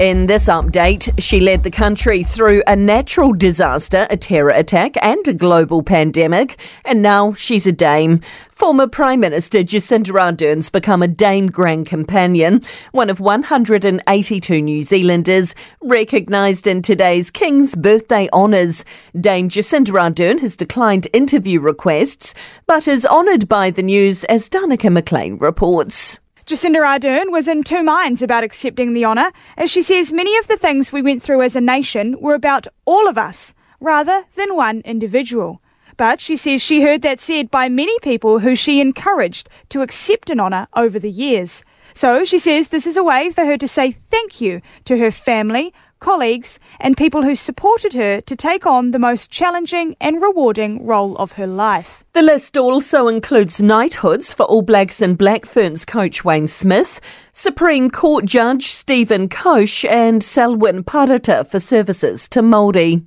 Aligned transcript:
In 0.00 0.24
this 0.24 0.48
update, 0.48 1.12
she 1.18 1.40
led 1.40 1.62
the 1.62 1.70
country 1.70 2.22
through 2.22 2.62
a 2.66 2.74
natural 2.74 3.34
disaster, 3.34 4.06
a 4.08 4.16
terror 4.16 4.48
attack, 4.48 4.94
and 5.02 5.28
a 5.28 5.34
global 5.34 5.82
pandemic, 5.82 6.58
and 6.86 7.02
now 7.02 7.34
she's 7.34 7.66
a 7.66 7.72
dame. 7.72 8.20
Former 8.50 8.86
Prime 8.86 9.20
Minister 9.20 9.58
Jacinda 9.58 10.14
Ardern's 10.14 10.70
become 10.70 11.02
a 11.02 11.06
Dame 11.06 11.48
Grand 11.48 11.84
Companion, 11.84 12.62
one 12.92 13.10
of 13.10 13.20
182 13.20 14.62
New 14.62 14.82
Zealanders 14.82 15.54
recognised 15.82 16.66
in 16.66 16.80
today's 16.80 17.30
King's 17.30 17.74
Birthday 17.74 18.26
Honours. 18.32 18.86
Dame 19.20 19.50
Jacinda 19.50 19.92
Ardern 19.92 20.40
has 20.40 20.56
declined 20.56 21.08
interview 21.12 21.60
requests, 21.60 22.34
but 22.66 22.88
is 22.88 23.04
honoured 23.04 23.50
by 23.50 23.70
the 23.70 23.82
news, 23.82 24.24
as 24.24 24.48
Danica 24.48 24.90
McLean 24.90 25.36
reports. 25.36 26.20
Jacinda 26.50 26.80
Ardern 26.84 27.30
was 27.30 27.46
in 27.46 27.62
two 27.62 27.80
minds 27.80 28.22
about 28.22 28.42
accepting 28.42 28.92
the 28.92 29.04
honour, 29.04 29.30
as 29.56 29.70
she 29.70 29.80
says 29.80 30.12
many 30.12 30.36
of 30.36 30.48
the 30.48 30.56
things 30.56 30.92
we 30.92 31.00
went 31.00 31.22
through 31.22 31.42
as 31.42 31.54
a 31.54 31.60
nation 31.60 32.20
were 32.20 32.34
about 32.34 32.66
all 32.86 33.06
of 33.06 33.16
us, 33.16 33.54
rather 33.78 34.24
than 34.34 34.56
one 34.56 34.80
individual. 34.80 35.62
But 35.96 36.20
she 36.20 36.34
says 36.34 36.60
she 36.60 36.82
heard 36.82 37.02
that 37.02 37.20
said 37.20 37.52
by 37.52 37.68
many 37.68 37.96
people 38.00 38.40
who 38.40 38.56
she 38.56 38.80
encouraged 38.80 39.48
to 39.68 39.80
accept 39.80 40.28
an 40.28 40.40
honour 40.40 40.66
over 40.74 40.98
the 40.98 41.08
years. 41.08 41.64
So 41.94 42.24
she 42.24 42.38
says 42.38 42.66
this 42.66 42.84
is 42.88 42.96
a 42.96 43.04
way 43.04 43.30
for 43.30 43.44
her 43.44 43.56
to 43.56 43.68
say 43.68 43.92
thank 43.92 44.40
you 44.40 44.60
to 44.86 44.98
her 44.98 45.12
family, 45.12 45.72
colleagues, 46.00 46.58
and 46.80 46.96
people 46.96 47.22
who 47.22 47.34
supported 47.34 47.94
her 47.94 48.20
to 48.22 48.34
take 48.34 48.66
on 48.66 48.90
the 48.90 48.98
most 48.98 49.30
challenging 49.30 49.94
and 50.00 50.20
rewarding 50.20 50.84
role 50.84 51.16
of 51.18 51.32
her 51.32 51.46
life. 51.46 52.04
The 52.12 52.22
list 52.22 52.56
also 52.56 53.06
includes 53.06 53.62
knighthoods 53.62 54.32
for 54.32 54.44
All 54.44 54.62
Blacks 54.62 55.00
and 55.00 55.16
Black 55.16 55.46
Ferns 55.46 55.84
coach 55.84 56.24
Wayne 56.24 56.48
Smith, 56.48 57.00
Supreme 57.32 57.90
Court 57.90 58.24
Judge 58.24 58.66
Stephen 58.66 59.28
Kós, 59.28 59.84
and 59.88 60.22
Selwyn 60.22 60.82
Parata 60.82 61.46
for 61.46 61.60
services 61.60 62.28
to 62.30 62.40
Māori. 62.40 63.04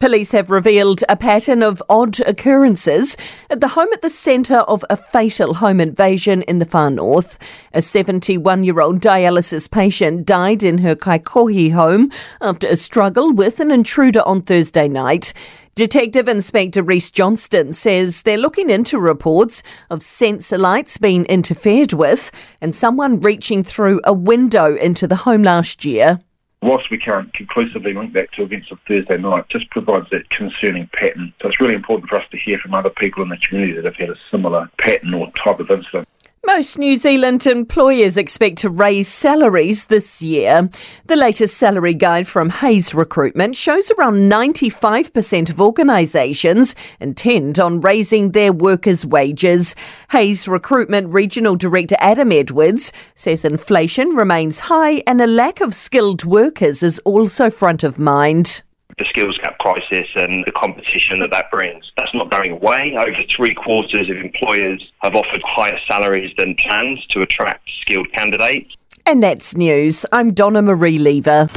Police 0.00 0.30
have 0.30 0.48
revealed 0.48 1.02
a 1.08 1.16
pattern 1.16 1.60
of 1.60 1.82
odd 1.88 2.20
occurrences 2.20 3.16
at 3.50 3.60
the 3.60 3.68
home 3.68 3.88
at 3.92 4.00
the 4.00 4.08
centre 4.08 4.58
of 4.58 4.84
a 4.88 4.96
fatal 4.96 5.54
home 5.54 5.80
invasion 5.80 6.42
in 6.42 6.60
the 6.60 6.64
far 6.64 6.88
north. 6.88 7.36
A 7.74 7.82
71 7.82 8.62
year 8.62 8.80
old 8.80 9.00
dialysis 9.00 9.68
patient 9.68 10.24
died 10.24 10.62
in 10.62 10.78
her 10.78 10.94
Kaikohe 10.94 11.72
home 11.72 12.12
after 12.40 12.68
a 12.68 12.76
struggle 12.76 13.32
with 13.32 13.58
an 13.58 13.72
intruder 13.72 14.22
on 14.22 14.42
Thursday 14.42 14.86
night. 14.86 15.34
Detective 15.74 16.28
Inspector 16.28 16.80
Reese 16.80 17.10
Johnston 17.10 17.72
says 17.72 18.22
they're 18.22 18.38
looking 18.38 18.70
into 18.70 19.00
reports 19.00 19.64
of 19.90 20.02
sensor 20.02 20.58
lights 20.58 20.98
being 20.98 21.24
interfered 21.24 21.92
with 21.92 22.30
and 22.62 22.72
someone 22.72 23.20
reaching 23.20 23.64
through 23.64 24.00
a 24.04 24.12
window 24.12 24.76
into 24.76 25.08
the 25.08 25.16
home 25.16 25.42
last 25.42 25.84
year 25.84 26.20
whilst 26.60 26.90
we 26.90 26.98
can't 26.98 27.32
conclusively 27.32 27.94
link 27.94 28.12
back 28.12 28.30
to 28.32 28.42
events 28.42 28.70
of 28.70 28.80
Thursday 28.80 29.16
night, 29.16 29.48
just 29.48 29.70
provides 29.70 30.08
that 30.10 30.28
concerning 30.30 30.88
pattern. 30.88 31.32
So 31.40 31.48
it's 31.48 31.60
really 31.60 31.74
important 31.74 32.08
for 32.08 32.16
us 32.16 32.28
to 32.30 32.36
hear 32.36 32.58
from 32.58 32.74
other 32.74 32.90
people 32.90 33.22
in 33.22 33.28
the 33.28 33.38
community 33.38 33.74
that 33.74 33.84
have 33.84 33.96
had 33.96 34.10
a 34.10 34.16
similar 34.30 34.68
pattern 34.78 35.14
or 35.14 35.30
type 35.32 35.60
of 35.60 35.70
incident. 35.70 36.08
Most 36.48 36.78
New 36.78 36.96
Zealand 36.96 37.46
employers 37.46 38.16
expect 38.16 38.56
to 38.58 38.70
raise 38.70 39.06
salaries 39.06 39.84
this 39.84 40.22
year. 40.22 40.70
The 41.04 41.14
latest 41.14 41.58
salary 41.58 41.92
guide 41.92 42.26
from 42.26 42.48
Hays 42.48 42.94
Recruitment 42.94 43.54
shows 43.54 43.90
around 43.90 44.30
95% 44.32 45.50
of 45.50 45.60
organisations 45.60 46.74
intend 47.00 47.60
on 47.60 47.82
raising 47.82 48.32
their 48.32 48.50
workers' 48.50 49.04
wages. 49.04 49.76
Hays 50.10 50.48
Recruitment 50.48 51.12
Regional 51.12 51.54
Director 51.54 51.96
Adam 51.98 52.32
Edwards 52.32 52.94
says 53.14 53.44
inflation 53.44 54.16
remains 54.16 54.60
high 54.60 55.02
and 55.06 55.20
a 55.20 55.26
lack 55.26 55.60
of 55.60 55.74
skilled 55.74 56.24
workers 56.24 56.82
is 56.82 56.98
also 57.00 57.50
front 57.50 57.84
of 57.84 57.98
mind 57.98 58.62
the 58.98 59.04
skills 59.04 59.38
gap 59.38 59.58
crisis 59.58 60.08
and 60.14 60.44
the 60.44 60.52
competition 60.52 61.20
that 61.20 61.30
that 61.30 61.50
brings. 61.50 61.92
That's 61.96 62.14
not 62.14 62.30
going 62.30 62.52
away. 62.52 62.96
Over 62.96 63.22
three 63.28 63.54
quarters 63.54 64.10
of 64.10 64.16
employers 64.16 64.92
have 65.02 65.14
offered 65.14 65.42
higher 65.44 65.78
salaries 65.86 66.34
than 66.36 66.54
plans 66.56 67.06
to 67.06 67.22
attract 67.22 67.68
skilled 67.80 68.10
candidates. 68.12 68.76
And 69.06 69.22
that's 69.22 69.56
news. 69.56 70.04
I'm 70.12 70.34
Donna 70.34 70.62
Marie 70.62 70.98
Lever. 70.98 71.48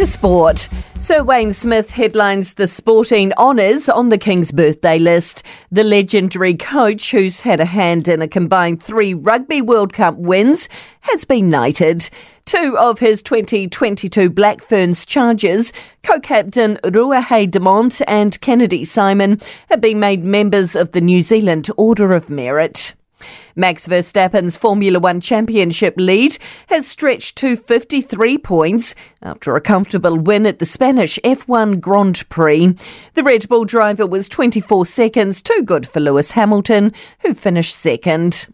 To 0.00 0.06
sport. 0.06 0.70
Sir 0.98 1.22
Wayne 1.22 1.52
Smith 1.52 1.90
headlines 1.90 2.54
the 2.54 2.66
sporting 2.66 3.34
honours 3.34 3.86
on 3.86 4.08
the 4.08 4.16
King's 4.16 4.50
birthday 4.50 4.98
list. 4.98 5.42
The 5.70 5.84
legendary 5.84 6.54
coach, 6.54 7.10
who's 7.10 7.42
had 7.42 7.60
a 7.60 7.66
hand 7.66 8.08
in 8.08 8.22
a 8.22 8.26
combined 8.26 8.82
three 8.82 9.12
Rugby 9.12 9.60
World 9.60 9.92
Cup 9.92 10.16
wins, 10.16 10.70
has 11.02 11.26
been 11.26 11.50
knighted. 11.50 12.08
Two 12.46 12.78
of 12.78 13.00
his 13.00 13.22
2022 13.22 14.30
Black 14.30 14.62
Ferns 14.62 15.04
charges, 15.04 15.70
co-captain 16.02 16.76
Ruahei 16.76 17.46
Demont 17.46 18.00
and 18.08 18.40
Kennedy 18.40 18.86
Simon, 18.86 19.38
have 19.68 19.82
been 19.82 20.00
made 20.00 20.24
members 20.24 20.74
of 20.76 20.92
the 20.92 21.02
New 21.02 21.20
Zealand 21.20 21.68
Order 21.76 22.14
of 22.14 22.30
Merit. 22.30 22.94
Max 23.56 23.86
Verstappen's 23.86 24.56
Formula 24.56 24.98
One 24.98 25.20
Championship 25.20 25.94
lead 25.96 26.38
has 26.68 26.86
stretched 26.86 27.36
to 27.38 27.56
53 27.56 28.38
points 28.38 28.94
after 29.22 29.56
a 29.56 29.60
comfortable 29.60 30.18
win 30.18 30.46
at 30.46 30.58
the 30.58 30.66
Spanish 30.66 31.18
F1 31.24 31.80
Grand 31.80 32.28
Prix. 32.28 32.74
The 33.14 33.22
Red 33.22 33.48
Bull 33.48 33.64
driver 33.64 34.06
was 34.06 34.28
24 34.28 34.86
seconds 34.86 35.42
too 35.42 35.62
good 35.64 35.88
for 35.88 36.00
Lewis 36.00 36.32
Hamilton, 36.32 36.92
who 37.20 37.34
finished 37.34 37.74
second. 37.74 38.48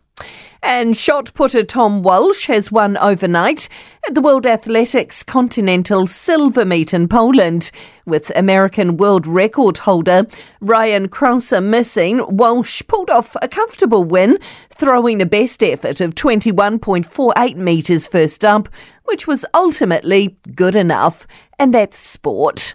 And 0.62 0.97
shot 0.97 1.32
putter 1.34 1.62
Tom 1.62 2.03
Walsh 2.03 2.47
has 2.47 2.72
won 2.72 2.97
overnight 2.97 3.69
at 4.09 4.15
the 4.15 4.21
World 4.21 4.47
Athletics 4.47 5.22
Continental 5.22 6.06
Silver 6.06 6.65
Meet 6.65 6.93
in 6.93 7.06
Poland. 7.09 7.71
With 8.04 8.37
American 8.37 8.97
world 8.97 9.26
record 9.26 9.78
holder 9.78 10.26
Ryan 10.60 11.09
Crouser 11.09 11.60
missing, 11.60 12.21
Walsh 12.28 12.82
pulled 12.88 13.10
off 13.10 13.37
a 13.41 13.49
comfortable 13.49 14.03
win, 14.03 14.38
throwing 14.71 15.22
a 15.22 15.26
best 15.26 15.62
effort 15.62 16.00
of 16.00 16.15
21.48 16.15 17.56
metres 17.56 18.06
first 18.09 18.44
up, 18.44 18.69
which 19.05 19.26
was 19.26 19.44
ultimately 19.55 20.37
good 20.55 20.75
enough. 20.75 21.26
And 21.59 21.72
that's 21.72 21.99
sport. 21.99 22.75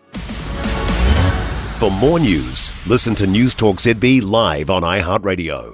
For 1.80 1.90
more 1.90 2.20
news, 2.20 2.72
listen 2.86 3.16
to 3.16 3.26
Newstalk 3.26 3.78
ZB 3.78 4.22
live 4.22 4.70
on 4.70 4.84
iHeartRadio. 4.84 5.74